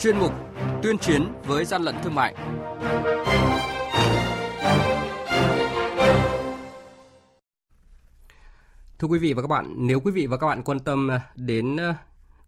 [0.00, 0.32] chuyên mục
[0.82, 2.34] tuyên chiến với gian lận thương mại.
[8.98, 11.76] Thưa quý vị và các bạn, nếu quý vị và các bạn quan tâm đến
[11.76, 11.94] ờ,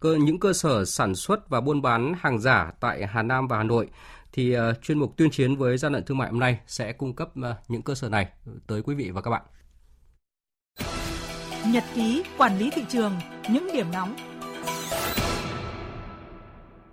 [0.00, 3.56] cơ những cơ sở sản xuất và buôn bán hàng giả tại Hà Nam và
[3.56, 3.88] Hà Nội
[4.32, 7.14] thì ờ, chuyên mục tuyên chiến với gian lận thương mại hôm nay sẽ cung
[7.14, 8.28] cấp ờ, những cơ sở này
[8.66, 9.42] tới quý vị và các bạn.
[11.66, 13.12] Nhật ký quản lý thị trường,
[13.50, 14.16] những điểm nóng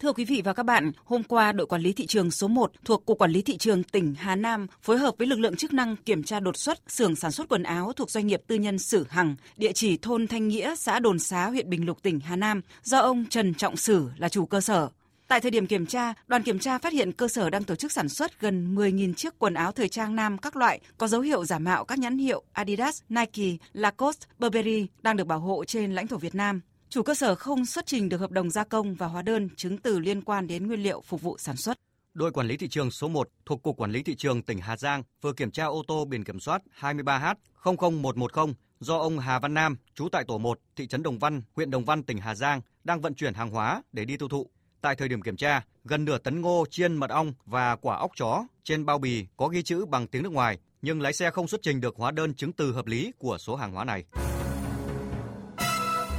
[0.00, 2.72] Thưa quý vị và các bạn, hôm qua đội quản lý thị trường số 1
[2.84, 5.72] thuộc Cục Quản lý Thị trường tỉnh Hà Nam phối hợp với lực lượng chức
[5.72, 8.78] năng kiểm tra đột xuất xưởng sản xuất quần áo thuộc doanh nghiệp tư nhân
[8.78, 12.36] Sử Hằng, địa chỉ thôn Thanh Nghĩa, xã Đồn Xá, huyện Bình Lục, tỉnh Hà
[12.36, 14.88] Nam, do ông Trần Trọng Sử là chủ cơ sở.
[15.28, 17.92] Tại thời điểm kiểm tra, đoàn kiểm tra phát hiện cơ sở đang tổ chức
[17.92, 21.44] sản xuất gần 10.000 chiếc quần áo thời trang nam các loại có dấu hiệu
[21.44, 26.06] giả mạo các nhãn hiệu Adidas, Nike, Lacoste, Burberry đang được bảo hộ trên lãnh
[26.06, 26.60] thổ Việt Nam.
[26.94, 29.78] Chủ cơ sở không xuất trình được hợp đồng gia công và hóa đơn chứng
[29.78, 31.78] từ liên quan đến nguyên liệu phục vụ sản xuất.
[32.14, 34.76] Đội quản lý thị trường số 1 thuộc Cục Quản lý Thị trường tỉnh Hà
[34.76, 39.76] Giang vừa kiểm tra ô tô biển kiểm soát 23H00110 do ông Hà Văn Nam,
[39.94, 43.00] trú tại tổ 1, thị trấn Đồng Văn, huyện Đồng Văn, tỉnh Hà Giang, đang
[43.00, 44.50] vận chuyển hàng hóa để đi tiêu thụ.
[44.80, 48.10] Tại thời điểm kiểm tra, gần nửa tấn ngô chiên mật ong và quả óc
[48.16, 51.48] chó trên bao bì có ghi chữ bằng tiếng nước ngoài, nhưng lái xe không
[51.48, 54.04] xuất trình được hóa đơn chứng từ hợp lý của số hàng hóa này.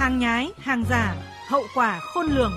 [0.00, 1.16] Hàng nhái, hàng giả,
[1.48, 2.52] hậu quả khôn lường.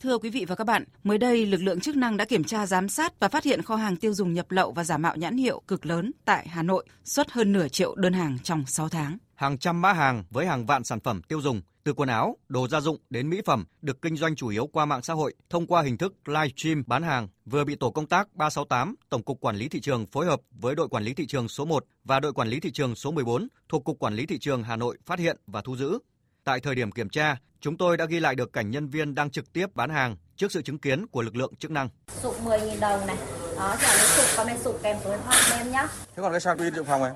[0.00, 2.66] Thưa quý vị và các bạn, mới đây lực lượng chức năng đã kiểm tra
[2.66, 5.36] giám sát và phát hiện kho hàng tiêu dùng nhập lậu và giả mạo nhãn
[5.36, 9.18] hiệu cực lớn tại Hà Nội, xuất hơn nửa triệu đơn hàng trong 6 tháng.
[9.34, 12.68] Hàng trăm mã hàng với hàng vạn sản phẩm tiêu dùng, từ quần áo, đồ
[12.68, 15.66] gia dụng đến mỹ phẩm được kinh doanh chủ yếu qua mạng xã hội thông
[15.66, 19.40] qua hình thức live stream bán hàng vừa bị tổ công tác 368 Tổng cục
[19.40, 22.20] Quản lý thị trường phối hợp với đội quản lý thị trường số 1 và
[22.20, 24.98] đội quản lý thị trường số 14 thuộc Cục Quản lý thị trường Hà Nội
[25.06, 25.98] phát hiện và thu giữ.
[26.44, 29.30] Tại thời điểm kiểm tra, chúng tôi đã ghi lại được cảnh nhân viên đang
[29.30, 31.88] trực tiếp bán hàng trước sự chứng kiến của lực lượng chức năng.
[32.22, 33.16] Sụp 10.000 đồng này.
[33.56, 35.86] Đó, trả lấy sụp, comment sụp kèm số điện thoại em nhé.
[36.16, 37.12] Thế còn cái sạc pin dự phòng này?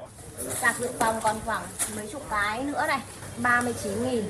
[0.60, 1.62] Sạc dự phòng còn khoảng
[1.96, 3.00] mấy chục cái nữa này.
[3.42, 4.24] 39 nghìn.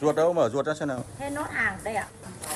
[0.00, 1.04] Ruột đâu mở ruột ra xem nào.
[1.18, 2.06] Hết nốt hàng đây ạ.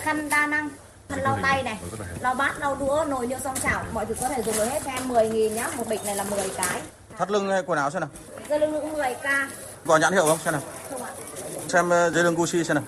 [0.01, 0.69] Khăn đa năng,
[1.09, 1.79] khăn lau tay này,
[2.21, 4.83] lau bát, lau đũa, nồi niêu xong chảo, mọi thứ có thể dùng được hết
[4.85, 5.69] cho em 10 nghìn nhá.
[5.77, 6.83] Một bịch này là 10 cái.
[7.19, 8.11] Thắt lưng hay quần áo xem nào.
[8.49, 9.47] Dây lưng nữ 10k.
[9.87, 10.63] Có nhãn hiệu không xem nào.
[10.91, 11.13] Không ạ.
[11.69, 12.85] Xem ờ, dây lưng Gucci xem nào.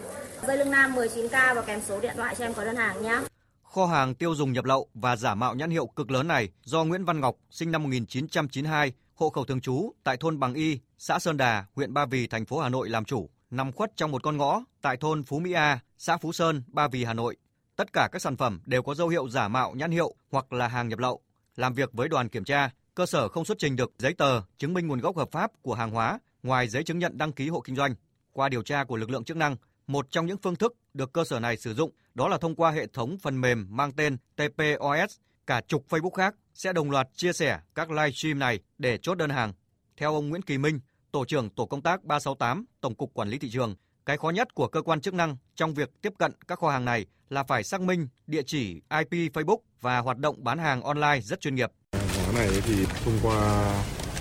[0.46, 3.20] Dây lưng nam 19k và kèm số điện thoại cho em có đơn hàng nhá.
[3.62, 6.84] Kho hàng tiêu dùng nhập lậu và giả mạo nhãn hiệu cực lớn này do
[6.84, 11.18] Nguyễn Văn Ngọc, sinh năm 1992, hộ khẩu thường trú tại thôn Bằng Y, xã
[11.18, 14.22] Sơn Đà, huyện Ba Vì, thành phố Hà Nội làm chủ, nằm khuất trong một
[14.22, 17.36] con ngõ tại thôn Phú Mỹ A, xã Phú Sơn, Ba Vì, Hà Nội.
[17.76, 20.68] Tất cả các sản phẩm đều có dấu hiệu giả mạo nhãn hiệu hoặc là
[20.68, 21.20] hàng nhập lậu.
[21.56, 24.74] Làm việc với đoàn kiểm tra, cơ sở không xuất trình được giấy tờ chứng
[24.74, 27.60] minh nguồn gốc hợp pháp của hàng hóa ngoài giấy chứng nhận đăng ký hộ
[27.60, 27.94] kinh doanh.
[28.32, 29.56] Qua điều tra của lực lượng chức năng,
[29.86, 32.70] một trong những phương thức được cơ sở này sử dụng đó là thông qua
[32.70, 35.16] hệ thống phần mềm mang tên TPOS.
[35.46, 39.30] Cả chục Facebook khác sẽ đồng loạt chia sẻ các livestream này để chốt đơn
[39.30, 39.52] hàng.
[39.96, 40.80] Theo ông Nguyễn Kỳ Minh,
[41.16, 43.74] Tổ trưởng Tổ công tác 368, Tổng cục Quản lý Thị trường,
[44.06, 46.84] cái khó nhất của cơ quan chức năng trong việc tiếp cận các kho hàng
[46.84, 51.20] này là phải xác minh địa chỉ IP Facebook và hoạt động bán hàng online
[51.20, 51.70] rất chuyên nghiệp.
[51.92, 53.66] Hàng này thì thông qua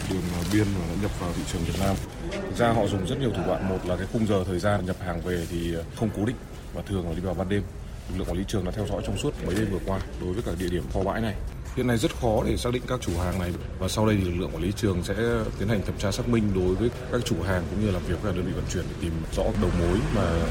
[0.09, 0.21] đường
[0.53, 1.95] biên mà đã nhập vào thị trường Việt Nam.
[2.31, 3.69] Thực ra họ dùng rất nhiều thủ đoạn.
[3.69, 6.37] Một là cái khung giờ thời gian nhập hàng về thì không cố định
[6.73, 7.63] và thường là đi vào ban đêm.
[8.09, 10.33] Lực lượng quản lý trường đã theo dõi trong suốt mấy đêm vừa qua đối
[10.33, 11.35] với cả địa điểm kho bãi này.
[11.75, 14.23] Hiện nay rất khó để xác định các chủ hàng này và sau đây thì
[14.23, 15.15] lực lượng quản lý trường sẽ
[15.59, 18.21] tiến hành thẩm tra xác minh đối với các chủ hàng cũng như làm việc
[18.21, 20.47] với đơn vị vận chuyển để tìm rõ đầu mối mà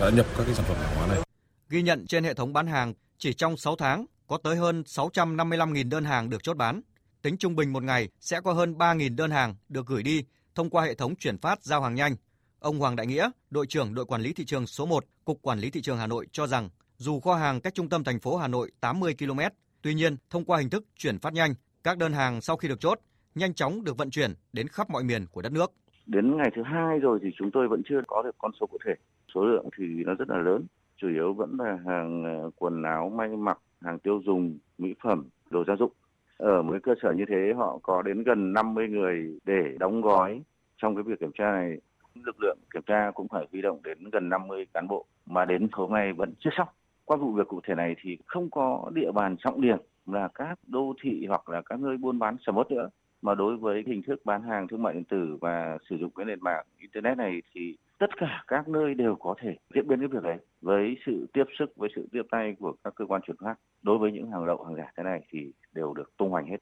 [0.00, 1.20] đã nhập các cái sản phẩm hàng hóa này.
[1.68, 5.88] Ghi nhận trên hệ thống bán hàng, chỉ trong 6 tháng có tới hơn 655.000
[5.88, 6.80] đơn hàng được chốt bán.
[7.22, 10.24] Tính trung bình một ngày sẽ có hơn 3.000 đơn hàng được gửi đi
[10.54, 12.16] thông qua hệ thống chuyển phát giao hàng nhanh.
[12.58, 15.58] Ông Hoàng Đại Nghĩa, đội trưởng đội quản lý thị trường số 1, Cục Quản
[15.58, 18.36] lý thị trường Hà Nội cho rằng dù kho hàng cách trung tâm thành phố
[18.36, 19.40] Hà Nội 80 km,
[19.88, 21.54] tuy nhiên thông qua hình thức chuyển phát nhanh,
[21.84, 22.98] các đơn hàng sau khi được chốt
[23.34, 25.72] nhanh chóng được vận chuyển đến khắp mọi miền của đất nước.
[26.06, 28.78] Đến ngày thứ hai rồi thì chúng tôi vẫn chưa có được con số cụ
[28.86, 28.94] thể.
[29.34, 33.12] Số lượng thì nó rất là lớn, chủ yếu vẫn là hàng ờ, quần áo
[33.16, 35.92] may mặc, hàng tiêu dùng, mỹ phẩm, đồ gia dụng.
[36.36, 40.00] Ở một cái cơ sở như thế họ có đến gần 50 người để đóng
[40.00, 40.42] gói
[40.82, 41.76] trong cái việc kiểm tra này.
[42.14, 45.68] Lực lượng kiểm tra cũng phải huy động đến gần 50 cán bộ mà đến
[45.72, 46.68] hôm nay vẫn chưa xong.
[47.08, 50.58] Qua vụ việc cụ thể này thì không có địa bàn trọng điểm là các
[50.66, 52.88] đô thị hoặc là các nơi buôn bán sầm uất nữa.
[53.22, 56.26] Mà đối với hình thức bán hàng thương mại điện tử và sử dụng cái
[56.26, 60.08] nền mạng internet này thì tất cả các nơi đều có thể diễn biến cái
[60.08, 63.36] việc đấy với sự tiếp sức với sự tiếp tay của các cơ quan chuyển
[63.40, 63.54] phát.
[63.82, 65.38] Đối với những hàng lậu hàng giả thế này thì
[65.74, 66.56] đều được tung hoành hết.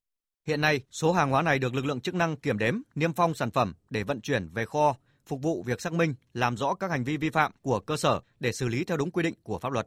[0.47, 3.35] Hiện nay, số hàng hóa này được lực lượng chức năng kiểm đếm, niêm phong
[3.35, 4.95] sản phẩm để vận chuyển về kho,
[5.27, 8.21] phục vụ việc xác minh, làm rõ các hành vi vi phạm của cơ sở
[8.41, 9.87] để xử lý theo đúng quy định của pháp luật.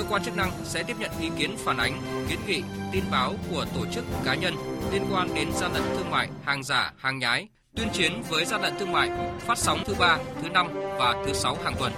[0.00, 2.62] Cơ quan chức năng sẽ tiếp nhận ý kiến phản ánh, kiến nghị,
[2.92, 4.54] tin báo của tổ chức cá nhân
[4.92, 8.62] liên quan đến gian lận thương mại, hàng giả, hàng nhái, tuyên chiến với gian
[8.62, 11.92] lận thương mại, phát sóng thứ ba, thứ năm và thứ sáu hàng tuần.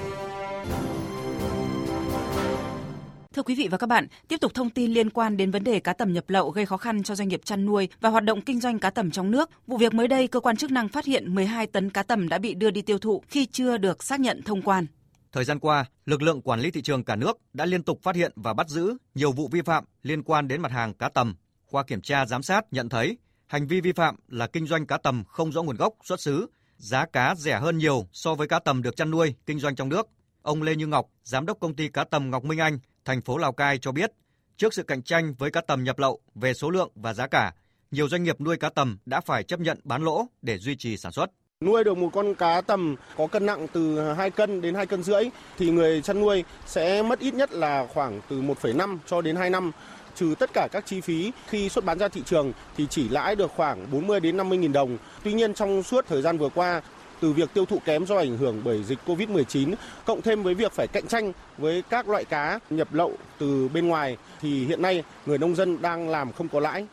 [3.35, 5.81] Thưa quý vị và các bạn, tiếp tục thông tin liên quan đến vấn đề
[5.81, 8.41] cá tầm nhập lậu gây khó khăn cho doanh nghiệp chăn nuôi và hoạt động
[8.41, 9.51] kinh doanh cá tầm trong nước.
[9.67, 12.39] Vụ việc mới đây, cơ quan chức năng phát hiện 12 tấn cá tầm đã
[12.39, 14.87] bị đưa đi tiêu thụ khi chưa được xác nhận thông quan.
[15.33, 18.17] Thời gian qua, lực lượng quản lý thị trường cả nước đã liên tục phát
[18.17, 21.37] hiện và bắt giữ nhiều vụ vi phạm liên quan đến mặt hàng cá tầm.
[21.71, 24.99] Qua kiểm tra giám sát nhận thấy hành vi vi phạm là kinh doanh cá
[24.99, 26.47] tầm không rõ nguồn gốc, xuất xứ,
[26.77, 29.89] giá cá rẻ hơn nhiều so với cá tầm được chăn nuôi, kinh doanh trong
[29.89, 30.09] nước.
[30.43, 33.39] Ông Lê Như Ngọc, giám đốc công ty cá tầm Ngọc Minh Anh, thành phố
[33.39, 34.13] Lào Cai cho biết,
[34.57, 37.55] trước sự cạnh tranh với cá tầm nhập lậu về số lượng và giá cả,
[37.91, 40.97] nhiều doanh nghiệp nuôi cá tầm đã phải chấp nhận bán lỗ để duy trì
[40.97, 41.31] sản xuất.
[41.65, 45.03] Nuôi được một con cá tầm có cân nặng từ 2 cân đến 2 cân
[45.03, 45.25] rưỡi
[45.59, 49.51] thì người chăn nuôi sẽ mất ít nhất là khoảng từ 1,5 cho đến 2
[49.51, 49.73] năm
[50.15, 53.37] trừ tất cả các chi phí khi xuất bán ra thị trường thì chỉ lãi
[53.37, 54.99] được khoảng 40 đến 50 nghìn đồng.
[55.25, 56.83] Tuy nhiên trong suốt thời gian vừa qua
[57.21, 59.75] từ việc tiêu thụ kém do ảnh hưởng bởi dịch Covid-19
[60.07, 63.89] cộng thêm với việc phải cạnh tranh với các loại cá nhập lậu từ bên
[63.89, 66.87] ngoài thì hiện nay người nông dân đang làm không có lãi.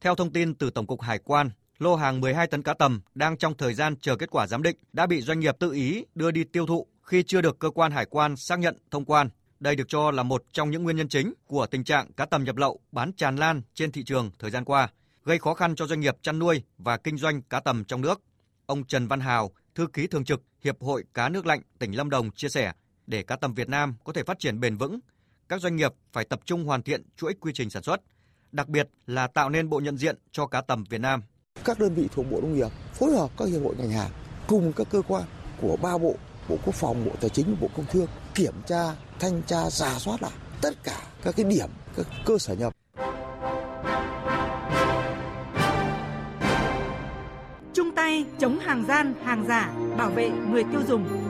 [0.00, 3.36] Theo thông tin từ Tổng cục Hải quan, lô hàng 12 tấn cá tầm đang
[3.36, 6.30] trong thời gian chờ kết quả giám định đã bị doanh nghiệp tự ý đưa
[6.30, 9.28] đi tiêu thụ khi chưa được cơ quan hải quan xác nhận thông quan.
[9.60, 12.44] Đây được cho là một trong những nguyên nhân chính của tình trạng cá tầm
[12.44, 14.88] nhập lậu bán tràn lan trên thị trường thời gian qua,
[15.24, 18.20] gây khó khăn cho doanh nghiệp chăn nuôi và kinh doanh cá tầm trong nước.
[18.66, 22.10] Ông Trần Văn Hào, thư ký thường trực Hiệp hội Cá nước lạnh tỉnh Lâm
[22.10, 22.72] Đồng chia sẻ,
[23.06, 25.00] để cá tầm Việt Nam có thể phát triển bền vững,
[25.48, 28.00] các doanh nghiệp phải tập trung hoàn thiện chuỗi quy trình sản xuất,
[28.52, 31.22] đặc biệt là tạo nên bộ nhận diện cho cá tầm Việt Nam.
[31.66, 34.10] Các đơn vị thuộc Bộ Nông nghiệp phối hợp các hiệp hội ngành hàng
[34.46, 35.22] cùng các cơ quan
[35.60, 36.14] của ba bộ,
[36.48, 40.22] Bộ Quốc phòng, Bộ Tài chính, Bộ Công Thương kiểm tra, thanh tra, giả soát
[40.22, 40.32] lại
[40.62, 42.72] tất cả các cái điểm, các cơ sở nhập
[47.74, 51.25] chung tay chống hàng gian, hàng giả, bảo vệ người tiêu dùng.